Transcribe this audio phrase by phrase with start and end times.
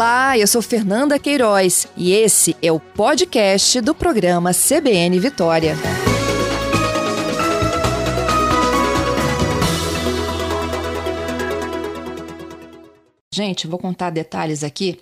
[0.00, 5.76] Olá, eu sou Fernanda Queiroz e esse é o podcast do programa CBN Vitória.
[13.30, 14.98] Gente, vou contar detalhes aqui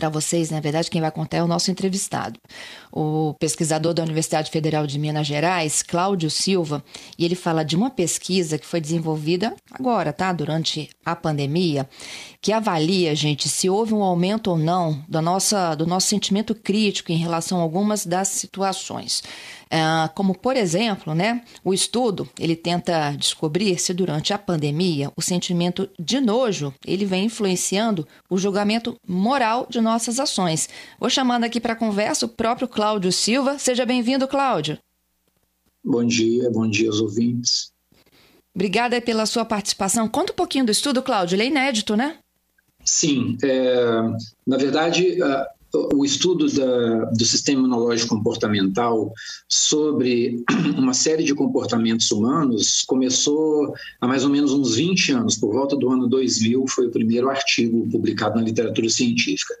[0.00, 2.38] para vocês, na verdade, quem vai contar é o nosso entrevistado,
[2.90, 6.82] o pesquisador da Universidade Federal de Minas Gerais, Cláudio Silva,
[7.18, 10.32] e ele fala de uma pesquisa que foi desenvolvida agora, tá?
[10.32, 11.88] Durante a pandemia,
[12.42, 17.12] que avalia, gente, se houve um aumento ou não do, nossa, do nosso sentimento crítico
[17.12, 19.22] em relação a algumas das situações.
[19.70, 25.22] Ah, como, por exemplo, né, o estudo ele tenta descobrir se durante a pandemia o
[25.22, 30.68] sentimento de nojo ele vem influenciando o julgamento moral de nossas ações.
[30.98, 33.58] Vou chamando aqui para conversa o próprio Cláudio Silva.
[33.58, 34.78] Seja bem-vindo, Cláudio.
[35.84, 37.70] Bom dia, bom dia aos ouvintes.
[38.54, 40.08] Obrigada pela sua participação.
[40.08, 41.36] Conta um pouquinho do estudo, Cláudio.
[41.36, 42.18] Ele é inédito, né?
[42.90, 43.38] Sim.
[43.44, 44.02] É,
[44.44, 45.16] na verdade,
[45.94, 49.12] o estudo da, do sistema imunológico comportamental
[49.48, 50.42] sobre
[50.76, 55.76] uma série de comportamentos humanos começou há mais ou menos uns 20 anos, por volta
[55.76, 59.54] do ano 2000, foi o primeiro artigo publicado na literatura científica.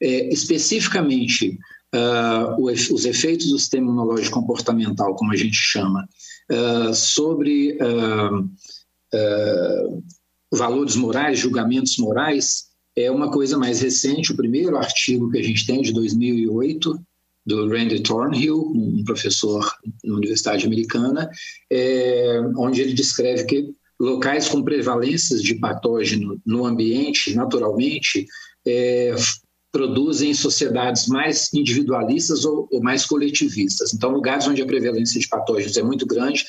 [0.00, 1.56] É, especificamente,
[1.94, 6.08] uh, os efeitos do sistema imunológico comportamental, como a gente chama,
[6.50, 8.50] uh, sobre uh,
[10.52, 14.32] valores morais, julgamentos morais, é uma coisa mais recente.
[14.32, 17.00] O primeiro artigo que a gente tem é de 2008
[17.44, 19.68] do Randy Thornhill, um professor
[20.04, 21.28] na Universidade Americana,
[21.70, 28.26] é, onde ele descreve que locais com prevalências de patógeno no ambiente, naturalmente,
[28.66, 29.14] é,
[29.72, 33.94] produzem sociedades mais individualistas ou, ou, mais coletivistas.
[33.94, 36.44] Então, lugares onde a prevalência de patógenos é muito grande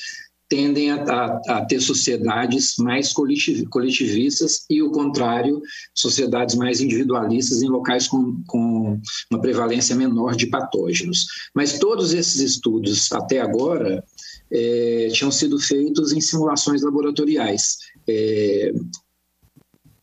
[0.54, 5.60] tendem a, a, a ter sociedades mais coletivistas e o contrário,
[5.92, 9.00] sociedades mais individualistas em locais com, com
[9.32, 11.26] uma prevalência menor de patógenos.
[11.52, 14.04] Mas todos esses estudos até agora
[14.48, 17.78] é, tinham sido feitos em simulações laboratoriais.
[18.08, 18.72] É,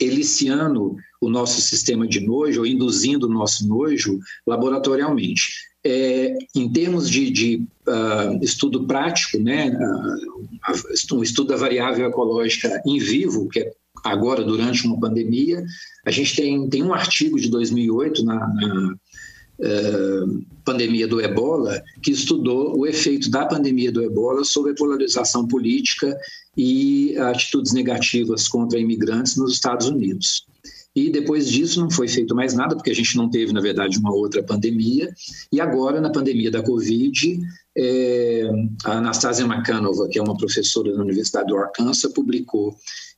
[0.01, 5.53] eliciando o nosso sistema de nojo, ou induzindo o nosso nojo laboratorialmente.
[5.85, 12.81] É, em termos de, de uh, estudo prático, né, uh, um estudo da variável ecológica
[12.86, 13.72] em vivo, que é
[14.03, 15.64] agora durante uma pandemia,
[16.06, 18.96] a gente tem, tem um artigo de 2008 na, na
[19.59, 25.47] uh, pandemia do ebola, que estudou o efeito da pandemia do ebola sobre a polarização
[25.47, 26.18] política
[26.58, 30.46] e atitudes negativas contra imigrantes nos Estados Unidos.
[30.94, 33.97] E depois disso não foi feito mais nada, porque a gente não teve, na verdade,
[33.97, 35.09] uma outra pandemia.
[35.52, 37.40] E agora, na pandemia da Covid,
[37.78, 38.50] é,
[38.86, 42.76] a Anastasia Makanova, que é uma professora da Universidade do Arkansas, publicou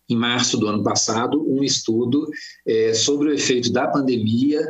[0.10, 2.28] em março do ano passado um estudo
[2.66, 4.62] é, sobre o efeito da pandemia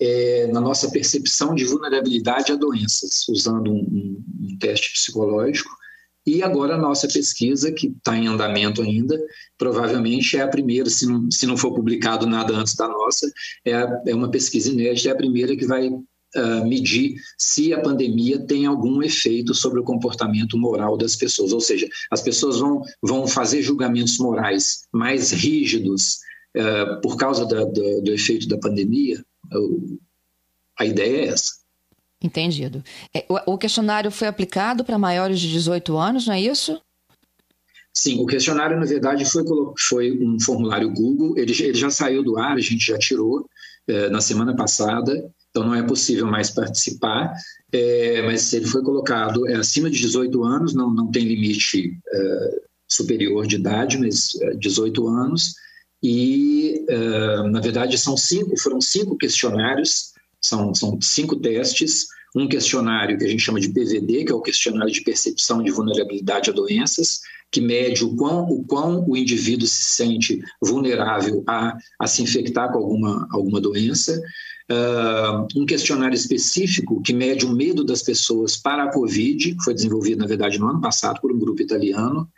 [0.00, 5.70] é, na nossa percepção de vulnerabilidade a doenças, usando um, um teste psicológico.
[6.26, 9.18] E agora a nossa pesquisa, que está em andamento ainda,
[9.58, 13.30] provavelmente é a primeira, se não, se não for publicado nada antes da nossa,
[13.64, 15.90] é, a, é uma pesquisa inédita, é a primeira que vai
[16.36, 21.52] uh, medir se a pandemia tem algum efeito sobre o comportamento moral das pessoas.
[21.52, 26.18] Ou seja, as pessoas vão, vão fazer julgamentos morais mais rígidos
[26.56, 29.24] uh, por causa da, do, do efeito da pandemia.
[30.78, 31.60] A ideia é essa.
[32.22, 32.84] Entendido.
[33.14, 36.80] É, o questionário foi aplicado para maiores de 18 anos, não é isso?
[37.92, 39.42] Sim, o questionário, na verdade, foi,
[39.78, 43.48] foi um formulário Google, ele, ele já saiu do ar, a gente já tirou
[43.86, 47.32] é, na semana passada, então não é possível mais participar,
[47.72, 52.60] é, mas ele foi colocado é, acima de 18 anos, não, não tem limite é,
[52.88, 55.54] superior de idade, mas 18 é, anos,
[56.02, 60.10] e, é, na verdade, são cinco, foram cinco questionários
[60.40, 64.40] são, são cinco testes, um questionário que a gente chama de PVD, que é o
[64.40, 69.66] questionário de percepção de vulnerabilidade a doenças, que mede o quão o, quão o indivíduo
[69.66, 74.20] se sente vulnerável a, a se infectar com alguma, alguma doença.
[74.70, 79.74] Uh, um questionário específico que mede o medo das pessoas para a Covid, que foi
[79.74, 82.28] desenvolvido, na verdade, no ano passado por um grupo italiano.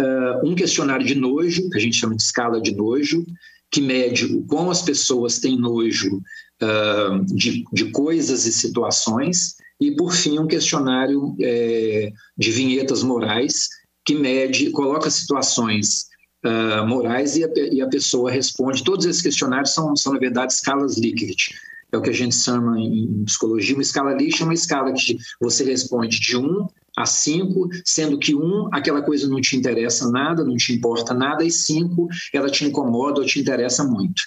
[0.00, 3.26] Uh, um questionário de nojo, que a gente chama de escala de nojo,
[3.70, 6.22] que mede o quão as pessoas têm nojo
[6.62, 13.68] uh, de, de, coisas e situações, e, por fim, um questionário é, de vinhetas morais,
[14.04, 16.09] que mede, coloca situações
[16.44, 18.84] uh, morais e a, e a, pessoa responde.
[18.84, 21.54] Todos esses questionários são, são, na verdade, escalas Likert.
[21.92, 25.16] É o que a gente chama em psicologia, uma escala Likert é uma escala que
[25.40, 30.44] você responde de 1 a 5, sendo que 1, aquela coisa não te interessa nada,
[30.44, 34.22] não te importa nada, e 5, ela te incomoda ou te interessa muito.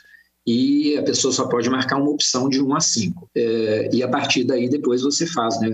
[0.46, 3.30] e a pessoa só pode marcar uma opção de 1 a 5.
[3.36, 5.70] É, e a partir daí depois você faz, né?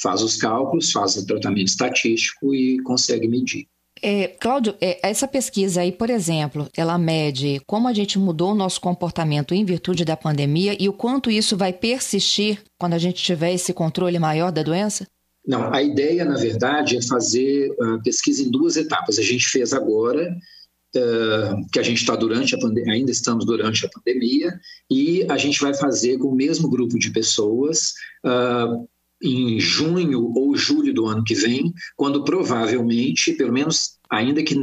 [0.00, 3.66] Faz os cálculos, faz o tratamento estatístico e consegue medir.
[4.02, 8.54] É, Cláudio, é, essa pesquisa aí, por exemplo, ela mede como a gente mudou o
[8.54, 13.22] nosso comportamento em virtude da pandemia e o quanto isso vai persistir quando a gente
[13.22, 15.06] tiver esse controle maior da doença?
[15.46, 19.18] Não, a ideia, na verdade, é fazer a pesquisa em duas etapas.
[19.18, 20.36] A gente fez agora,
[20.94, 24.60] uh, que a gente está durante a pandemia, ainda estamos durante a pandemia,
[24.90, 27.94] e a gente vai fazer com o mesmo grupo de pessoas.
[28.22, 28.86] Uh,
[29.22, 34.54] em junho ou julho do ano que vem, quando provavelmente, pelo menos ainda que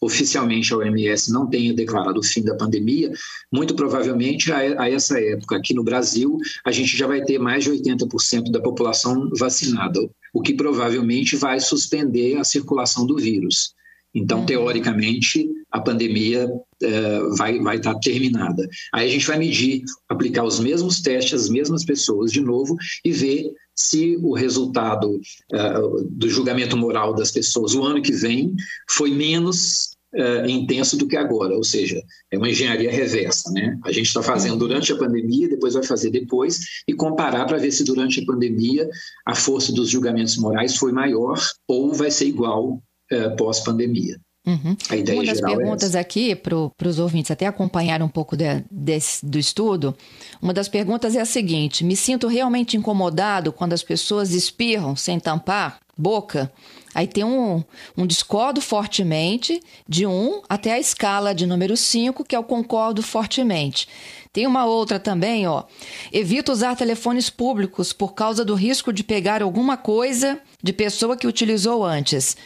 [0.00, 3.10] oficialmente a OMS não tenha declarado o fim da pandemia,
[3.52, 7.70] muito provavelmente a, essa época aqui no Brasil a gente já vai ter mais de
[7.70, 10.00] 80% da população vacinada,
[10.32, 13.74] o que provavelmente vai suspender a circulação do vírus.
[14.14, 14.46] Então, uhum.
[14.46, 16.48] teoricamente, a pandemia
[16.82, 18.66] é, vai, vai estar terminada.
[18.94, 22.74] Aí a gente vai medir, aplicar os mesmos testes às mesmas pessoas de novo
[23.04, 25.20] e ver se o resultado
[25.52, 28.52] uh, do julgamento moral das pessoas o ano que vem
[28.90, 32.02] foi menos uh, intenso do que agora, ou seja,
[32.32, 33.78] é uma engenharia reversa, né?
[33.84, 34.58] A gente está fazendo uhum.
[34.58, 36.58] durante a pandemia, depois vai fazer depois
[36.88, 38.88] e comparar para ver se durante a pandemia
[39.24, 42.82] a força dos julgamentos morais foi maior ou vai ser igual
[43.12, 44.20] uh, pós-pandemia.
[44.48, 44.76] Uhum.
[45.12, 49.24] Uma das é perguntas é aqui para os ouvintes até acompanhar um pouco de, desse,
[49.26, 49.94] do estudo,
[50.40, 55.20] uma das perguntas é a seguinte: me sinto realmente incomodado quando as pessoas espirram sem
[55.20, 56.50] tampar boca?
[56.94, 57.62] Aí tem um,
[57.96, 63.02] um discordo fortemente de 1 até a escala de número 5, que é o concordo
[63.02, 63.86] fortemente.
[64.32, 65.64] Tem uma outra também, ó.
[66.12, 71.26] Evito usar telefones públicos por causa do risco de pegar alguma coisa de pessoa que
[71.26, 72.36] utilizou antes.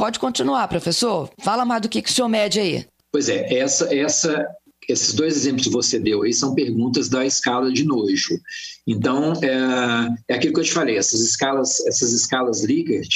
[0.00, 1.28] Pode continuar, professor.
[1.40, 2.86] Fala mais do que, que o senhor mede aí.
[3.12, 4.46] Pois é, essa, essa,
[4.88, 8.40] esses dois exemplos que você deu aí são perguntas da escala de nojo.
[8.86, 13.10] Então, é, é aquilo que eu te falei, essas escalas, essas escalas Likert,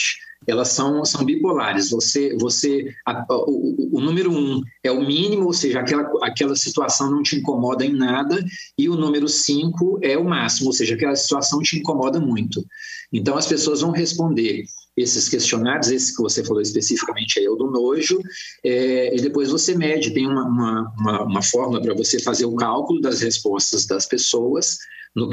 [0.46, 1.90] elas são, são bipolares.
[1.90, 7.10] Você, você a, o, o, número um é o mínimo, ou seja, aquela, aquela situação
[7.10, 8.44] não te incomoda em nada,
[8.78, 12.64] e o número cinco é o máximo, ou seja, aquela situação te incomoda muito.
[13.12, 14.64] Então, as pessoas vão responder
[14.96, 18.20] esses questionários, esse que você falou especificamente é o do nojo,
[18.64, 22.54] é, e depois você mede, tem uma, uma, uma, uma fórmula para você fazer o
[22.54, 24.78] cálculo das respostas das pessoas
[25.14, 25.30] no,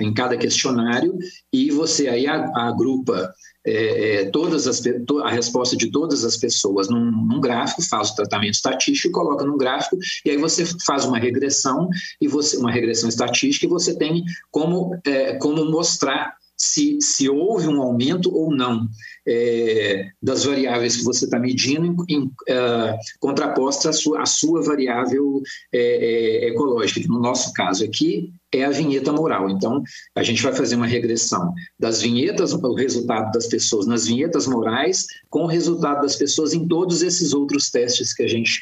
[0.00, 1.16] em cada questionário,
[1.52, 3.32] e você aí agrupa
[3.66, 4.82] é, é, todas as,
[5.22, 9.56] a resposta de todas as pessoas num, num, gráfico, faz o tratamento estatístico, coloca num
[9.56, 11.88] gráfico, e aí você faz uma regressão,
[12.20, 17.68] e você uma regressão estatística, e você tem como, é, como mostrar se, se houve
[17.68, 18.86] um aumento ou não
[19.26, 25.40] é, das variáveis que você está medindo em, uh, contraposta à sua, à sua variável
[25.72, 25.78] é,
[26.44, 29.48] é, ecológica, no nosso caso aqui é a vinheta moral.
[29.48, 29.82] Então,
[30.14, 35.06] a gente vai fazer uma regressão das vinhetas, o resultado das pessoas nas vinhetas morais,
[35.30, 38.60] com o resultado das pessoas em todos esses outros testes que a gente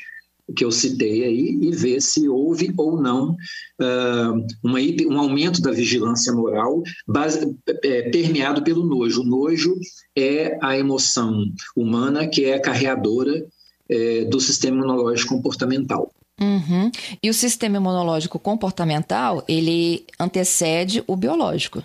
[0.56, 5.70] que eu citei aí e ver se houve ou não uh, uma, um aumento da
[5.70, 9.22] vigilância moral base, é, permeado pelo nojo.
[9.22, 9.74] O nojo
[10.16, 11.44] é a emoção
[11.76, 13.46] humana que é carreadora
[13.88, 16.10] é, do sistema imunológico comportamental.
[16.40, 16.90] Uhum.
[17.22, 21.82] E o sistema imunológico comportamental, ele antecede o biológico.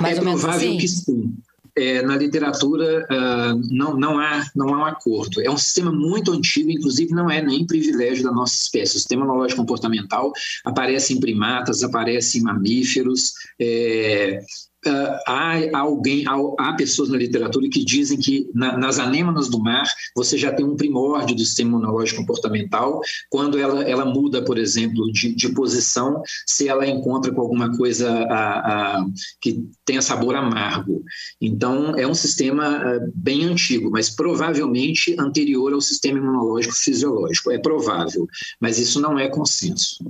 [0.00, 0.78] Mais é provável assim?
[0.78, 1.34] que sim
[1.76, 5.40] é, na literatura uh, não, não, há, não há um acordo.
[5.40, 8.96] É um sistema muito antigo, inclusive não é nem privilégio da nossa espécie.
[8.96, 10.32] O sistema imunológico comportamental
[10.64, 14.40] aparece em primatas, aparece em mamíferos, é,
[14.84, 19.60] Uh, há alguém, há, há, pessoas na literatura que dizem que na, nas anêmonas do
[19.60, 19.84] mar
[20.16, 25.10] você já tem um primórdio do sistema imunológico comportamental quando ela, ela muda, por exemplo,
[25.12, 29.06] de, de posição, se ela encontra com alguma coisa a, a,
[29.40, 31.04] que tenha sabor amargo.
[31.40, 37.52] Então, é um sistema bem antigo, mas provavelmente anterior ao sistema imunológico fisiológico.
[37.52, 38.26] É provável,
[38.60, 40.04] mas isso não é consenso.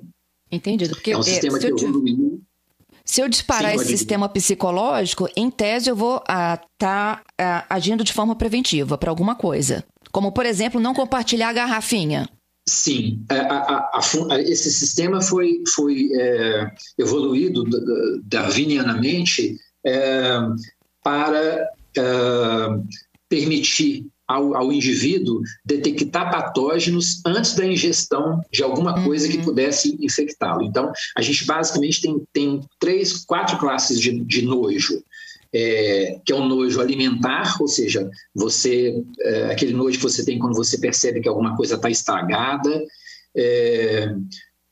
[0.51, 0.95] Entendido.
[0.95, 2.32] Porque, é um sistema que evoluiu
[3.05, 7.67] se eu disparar Sim, esse sistema psicológico, em tese eu vou estar ah, tá, ah,
[7.69, 9.85] agindo de forma preventiva para alguma coisa.
[10.11, 12.29] Como, por exemplo, não compartilhar a garrafinha.
[12.69, 17.65] Sim, a, a, a, esse sistema foi, foi é, evoluído
[18.25, 20.39] darwinianamente é,
[21.03, 21.67] para
[21.97, 22.03] é,
[23.29, 29.33] permitir ao, ao, indivíduo detectar patógenos antes da ingestão de alguma coisa uhum.
[29.33, 30.63] que pudesse infectá-lo.
[30.63, 35.03] Então, a gente basicamente tem, tem três, quatro classes de, de nojo.
[35.55, 40.39] É, que é o nojo alimentar, ou seja, você é, aquele nojo que você tem
[40.39, 42.83] quando você percebe que alguma coisa está estragada.
[43.37, 44.15] É,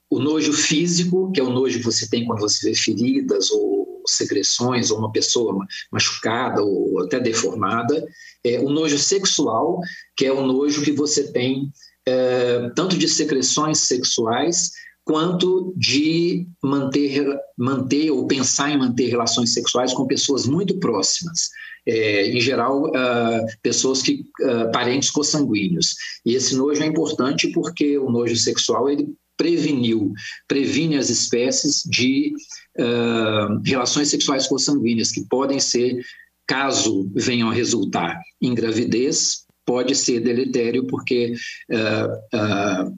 [0.09, 3.80] o nojo físico, que é o nojo que você tem quando você vê feridas ou
[4.17, 5.57] secreções, ou uma pessoa
[5.91, 8.05] machucada ou até deformada.
[8.45, 9.81] É, o nojo sexual,
[10.17, 11.71] que é o nojo que você tem
[12.07, 14.71] é, tanto de secreções sexuais
[15.05, 17.27] quanto de manter,
[17.59, 21.49] manter ou pensar em manter relações sexuais com pessoas muito próximas.
[21.87, 25.97] É, em geral, uh, pessoas que uh, parentes consanguíneos.
[26.27, 29.09] E esse nojo é importante porque o nojo sexual ele
[29.41, 30.13] preveniu,
[30.47, 32.35] previne as espécies de
[32.79, 35.99] uh, relações sexuais consanguíneas que podem ser,
[36.47, 41.33] caso venham a resultar em gravidez, pode ser deletério porque
[41.71, 42.95] uh, uh,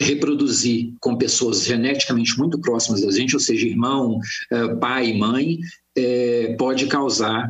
[0.00, 4.20] reproduzir com pessoas geneticamente muito próximas da gente, ou seja, irmão,
[4.80, 5.58] pai mãe,
[5.96, 7.48] eh, pode causar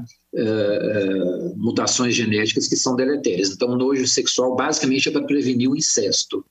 [1.57, 3.51] mutações genéticas que são deletérias.
[3.51, 6.45] Então, o nojo sexual basicamente é para prevenir o incesto.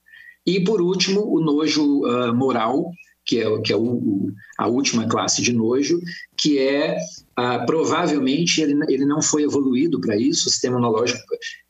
[0.46, 2.92] E, por último, o nojo uh, moral,
[3.24, 5.98] que é, que é o, a última classe de nojo,
[6.36, 6.96] que é
[7.38, 11.20] uh, provavelmente ele, ele não foi evoluído para isso, o sistema imunológico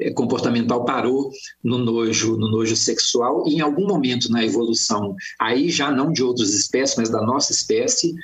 [0.00, 1.30] eh, comportamental parou
[1.62, 6.22] no nojo, no nojo sexual, e em algum momento na evolução, aí já não de
[6.22, 8.14] outras espécies, mas da nossa espécie,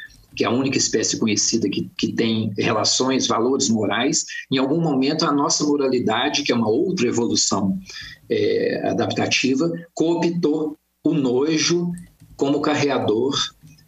[0.41, 5.27] que é a única espécie conhecida que, que tem relações, valores morais, em algum momento
[5.27, 7.79] a nossa moralidade, que é uma outra evolução
[8.31, 11.93] é, adaptativa, cooptou o nojo
[12.37, 13.35] como carreador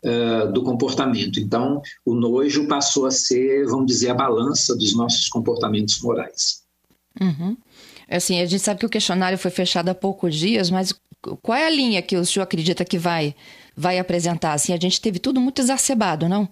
[0.04, 1.40] uh, do comportamento.
[1.40, 6.64] Então, o nojo passou a ser, vamos dizer, a balança dos nossos comportamentos morais.
[7.18, 7.56] Uhum.
[8.10, 10.92] Assim, a gente sabe que o questionário foi fechado há poucos dias, mas
[11.40, 13.34] qual é a linha que o senhor acredita que vai,
[13.76, 14.52] vai apresentar?
[14.52, 16.48] Assim, a gente teve tudo muito exacerbado, não?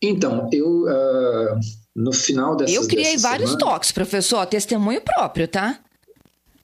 [0.00, 1.58] Então, eu uh,
[1.94, 3.72] no final dessa Eu criei vários semana...
[3.72, 5.80] toques, professor, testemunho próprio, tá?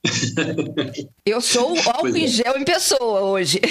[1.27, 2.29] Eu sou o álcool em é.
[2.29, 3.61] gel em pessoa hoje.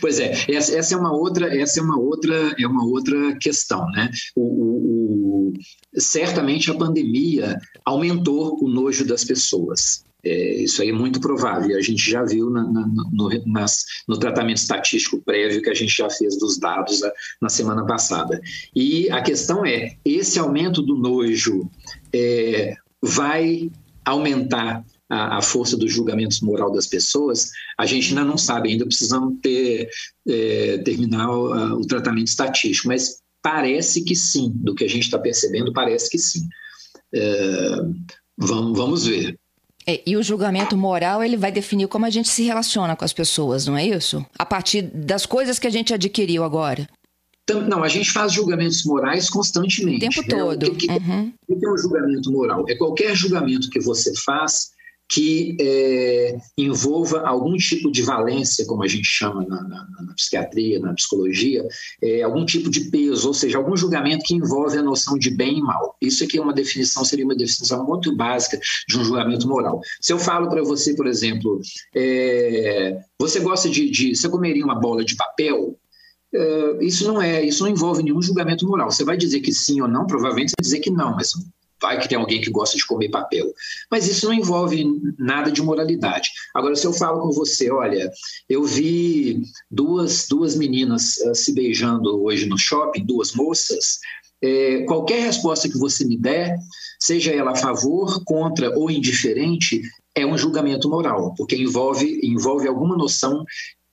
[0.00, 3.86] Pois é, essa, essa, é uma outra, essa é uma outra, é uma outra questão,
[3.90, 4.10] né?
[4.34, 5.52] O, o, o,
[5.96, 10.04] certamente a pandemia aumentou o nojo das pessoas.
[10.24, 11.76] É, isso aí é muito provável.
[11.76, 15.96] A gente já viu na, na, no, nas, no, tratamento estatístico prévio que a gente
[15.96, 18.40] já fez dos dados a, na semana passada.
[18.74, 21.70] E a questão é: esse aumento do nojo
[22.12, 23.70] é, vai
[24.04, 28.86] aumentar a, a, força dos julgamentos moral das pessoas, a gente ainda não sabe, ainda
[28.86, 29.88] precisamos ter,
[30.28, 35.18] é, terminar o, o, tratamento estatístico, mas parece que sim, do que a gente está
[35.18, 36.46] percebendo, parece que sim.
[37.12, 37.76] É,
[38.38, 39.39] vamos, vamos ver.
[39.86, 43.12] É, e o julgamento moral ele vai definir como a gente se relaciona com as
[43.12, 44.24] pessoas, não é isso?
[44.38, 46.86] A partir das coisas que a gente adquiriu agora.
[47.66, 50.06] Não, a gente faz julgamentos morais constantemente.
[50.06, 50.28] O tempo né?
[50.28, 50.66] todo.
[50.66, 51.32] O que, que, uhum.
[51.48, 52.64] o que é um julgamento moral?
[52.68, 54.70] É qualquer julgamento que você faz
[55.10, 60.78] que é, envolva algum tipo de valência, como a gente chama na, na, na psiquiatria,
[60.78, 61.66] na psicologia,
[62.00, 65.58] é, algum tipo de peso, ou seja, algum julgamento que envolve a noção de bem
[65.58, 65.96] e mal.
[66.00, 69.80] Isso aqui é uma definição, seria uma definição muito básica de um julgamento moral.
[70.00, 71.60] Se eu falo para você, por exemplo,
[71.96, 74.14] é, você gosta de, de.
[74.14, 75.76] Você comeria uma bola de papel?
[76.32, 78.92] É, isso não é, isso não envolve nenhum julgamento moral.
[78.92, 81.32] Você vai dizer que sim ou não, provavelmente você vai dizer que não, mas
[81.80, 83.52] vai que tem alguém que gosta de comer papel.
[83.90, 84.84] Mas isso não envolve
[85.18, 86.30] nada de moralidade.
[86.54, 88.10] Agora, se eu falo com você, olha,
[88.48, 93.98] eu vi duas, duas meninas uh, se beijando hoje no shopping, duas moças,
[94.42, 96.56] é, qualquer resposta que você me der,
[96.98, 99.82] seja ela a favor, contra ou indiferente,
[100.14, 103.44] é um julgamento moral, porque envolve, envolve alguma noção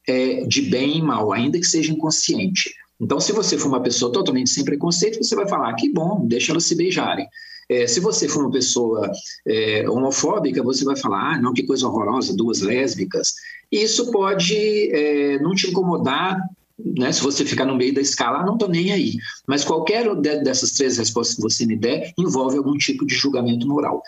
[0.08, 2.74] é, de bem e mal, ainda que seja inconsciente.
[3.00, 6.52] Então, se você for uma pessoa totalmente sem preconceito, você vai falar: que bom, deixa
[6.52, 7.28] elas se beijarem.
[7.70, 9.12] É, se você for uma pessoa
[9.46, 13.34] é, homofóbica, você vai falar: ah, não, que coisa horrorosa, duas lésbicas.
[13.72, 14.56] Isso pode
[14.92, 16.40] é, não te incomodar.
[16.80, 19.16] Né, se você ficar no meio da escala, ah, não estou nem aí.
[19.48, 24.04] Mas qualquer dessas três respostas que você me der envolve algum tipo de julgamento moral.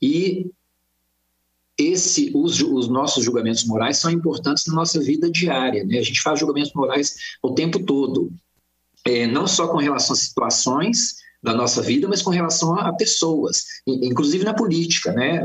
[0.00, 0.50] E
[1.76, 5.84] esse, os, os, nossos julgamentos morais são importantes na nossa vida diária.
[5.84, 5.98] Né?
[5.98, 8.32] A gente faz julgamentos morais o tempo todo,
[9.04, 12.92] é, não só com relação a situações da nossa vida, mas com relação a, a
[12.94, 15.12] pessoas, inclusive na política.
[15.12, 15.44] Né?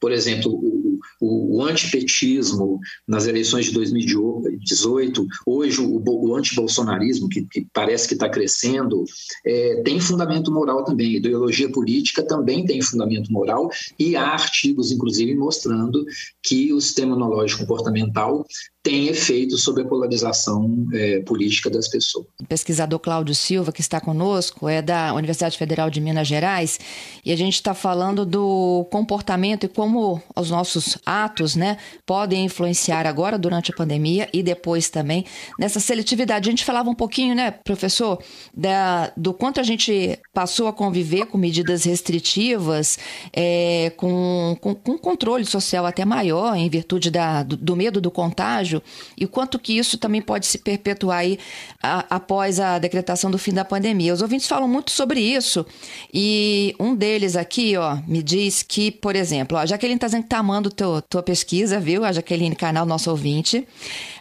[0.00, 7.42] Por exemplo, o, o, o antipetismo nas eleições de 2018, hoje o, o antibolsonarismo, que,
[7.50, 9.02] que parece que está crescendo,
[9.44, 11.16] é, tem fundamento moral também.
[11.16, 16.04] Ideologia política também tem fundamento moral e há artigos, inclusive, mostrando
[16.42, 18.46] que o sistema imunológico comportamental
[18.84, 22.26] tem efeito sobre a polarização é, política das pessoas.
[22.38, 26.78] O pesquisador Cláudio Silva, que está conosco, é da Universidade Federal de Minas Gerais,
[27.24, 33.06] e a gente está falando do comportamento e como os nossos atos né, podem influenciar
[33.06, 35.24] agora durante a pandemia e depois também
[35.58, 36.50] nessa seletividade.
[36.50, 38.22] A gente falava um pouquinho, né, professor,
[38.54, 42.98] da, do quanto a gente passou a conviver com medidas restritivas,
[43.32, 48.10] é, com, com, com controle social até maior, em virtude da, do, do medo do
[48.10, 48.73] contágio
[49.16, 51.38] e quanto que isso também pode se perpetuar aí
[51.82, 54.14] a, após a decretação do fim da pandemia.
[54.14, 55.66] Os ouvintes falam muito sobre isso
[56.12, 60.22] e um deles aqui, ó, me diz que, por exemplo, ó, a Jaqueline está dizendo
[60.22, 62.04] que está amando teu, tua pesquisa, viu?
[62.04, 63.66] A Jaqueline, canal nosso ouvinte.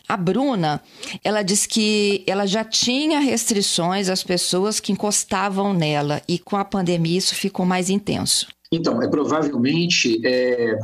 [0.07, 0.81] A Bruna,
[1.24, 6.65] ela diz que ela já tinha restrições às pessoas que encostavam nela e com a
[6.65, 8.48] pandemia isso ficou mais intenso.
[8.72, 10.77] Então, é provavelmente é,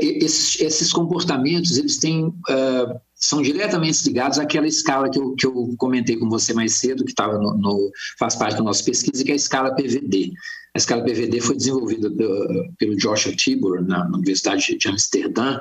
[0.00, 5.74] esses, esses, comportamentos eles têm uh, são diretamente ligados àquela escala que eu, que eu
[5.78, 9.30] comentei com você mais cedo, que estava no, no, faz parte da nossa pesquisa, que
[9.30, 10.32] é a escala PVD.
[10.74, 12.10] A escala PVD foi desenvolvida
[12.76, 15.58] pelo Joshua Tibor na, na Universidade de Amsterdã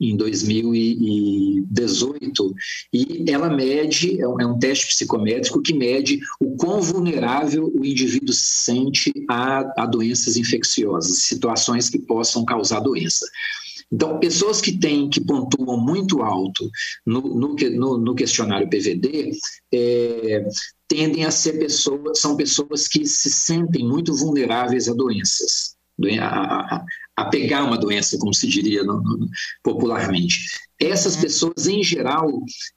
[0.00, 2.54] em 2018
[2.92, 7.84] e ela mede, é um, é um teste psicométrico que mede o quão vulnerável o
[7.84, 13.26] indivíduo se sente a, a doenças infecciosas, situações que possam causar doença.
[13.92, 16.70] Então, pessoas que têm, que pontuam muito alto
[17.04, 19.32] no, no, no questionário PVD,
[19.72, 20.44] é,
[20.88, 25.76] tendem a ser pessoas, são pessoas que se sentem muito vulneráveis a doenças,
[26.20, 26.84] a, a,
[27.16, 29.28] a pegar uma doença, como se diria no, no,
[29.62, 30.38] popularmente.
[30.80, 31.20] Essas uhum.
[31.20, 32.30] pessoas, em geral,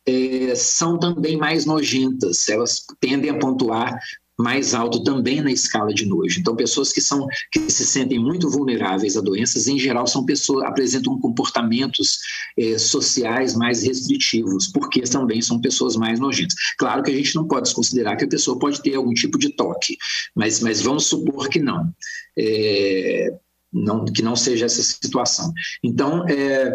[0.05, 3.97] é, são também mais nojentas, elas tendem a pontuar
[4.37, 6.39] mais alto também na escala de nojo.
[6.39, 10.65] Então, pessoas que são que se sentem muito vulneráveis a doenças, em geral, são pessoas
[10.65, 12.17] apresentam comportamentos
[12.57, 16.55] eh, sociais mais restritivos, porque também são pessoas mais nojentas.
[16.77, 19.49] Claro que a gente não pode desconsiderar que a pessoa pode ter algum tipo de
[19.49, 19.97] toque,
[20.35, 21.93] mas, mas vamos supor que não.
[22.37, 23.33] É,
[23.71, 25.51] não, que não seja essa situação.
[25.83, 26.73] Então, é,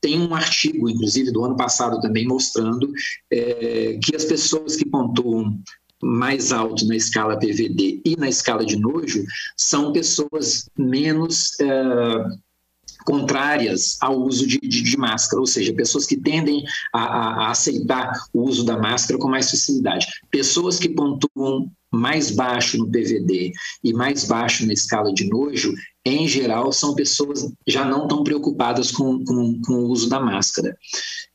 [0.00, 2.92] tem um artigo, inclusive do ano passado também, mostrando
[3.32, 5.58] é, que as pessoas que pontuam
[6.04, 9.24] mais alto na escala PVD e na escala de nojo
[9.56, 11.64] são pessoas menos é,
[13.04, 18.12] contrárias ao uso de, de, de, máscara, ou seja, pessoas que tendem a, a, aceitar
[18.32, 20.06] o uso da máscara com mais facilidade.
[20.30, 23.52] Pessoas que pontuam mais baixo no PVD
[23.82, 25.72] e mais baixo na escala de nojo,
[26.04, 30.76] em geral, são pessoas já não tão preocupadas com, com, com o uso da máscara.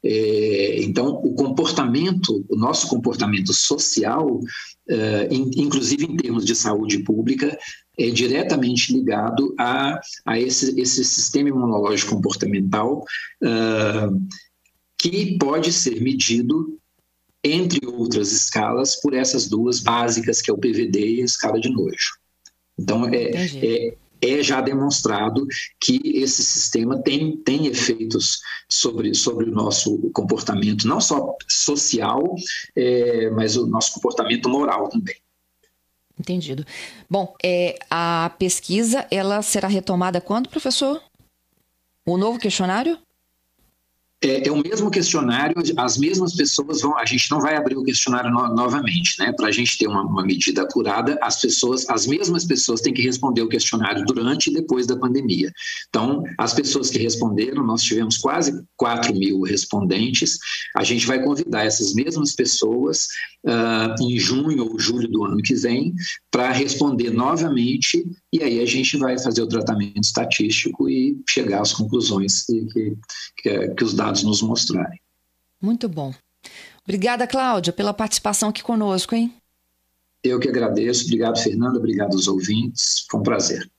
[0.03, 4.39] É, então, o comportamento, o nosso comportamento social,
[4.87, 7.57] é, inclusive em termos de saúde pública,
[7.97, 13.03] é diretamente ligado a, a esse, esse sistema imunológico comportamental
[13.43, 13.49] é,
[14.99, 16.79] que pode ser medido
[17.43, 21.69] entre outras escalas, por essas duas básicas, que é o PVD e a escala de
[21.69, 22.17] nojo.
[22.77, 25.45] Então, é, é, é, já demonstrado
[25.79, 32.23] que esse sistema tem, tem efeitos sobre, sobre o nosso comportamento, não só social,
[32.75, 35.15] é, mas o nosso comportamento moral também.
[36.19, 36.65] Entendido.
[37.09, 41.01] Bom, é, a pesquisa ela será retomada quando, professor?
[42.05, 42.97] O novo questionário?
[44.21, 46.97] É, é, o mesmo questionário, as mesmas pessoas vão.
[46.97, 49.31] A gente não vai abrir o questionário no, novamente, né?
[49.31, 53.01] Para a gente ter uma, uma, medida apurada, as pessoas, as mesmas pessoas têm que
[53.01, 55.49] responder o questionário durante e depois da pandemia.
[55.87, 60.37] Então, as pessoas que responderam, nós tivemos quase 4 mil respondentes.
[60.75, 63.07] A gente vai convidar essas mesmas pessoas
[63.45, 65.93] uh, em junho ou julho do ano que vem
[66.29, 71.73] para responder novamente, e aí a gente vai fazer o tratamento estatístico e chegar às
[71.73, 72.95] conclusões que,
[73.41, 74.99] que, que os dados nos mostrarem.
[75.61, 76.13] Muito bom.
[76.83, 79.33] Obrigada, Cláudia, pela participação aqui conosco, hein?
[80.23, 81.05] Eu que agradeço.
[81.05, 81.77] Obrigado, Fernando.
[81.77, 83.05] Obrigado aos ouvintes.
[83.09, 83.69] Foi um prazer.